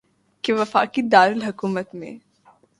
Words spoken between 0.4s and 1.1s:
کہ وفاقی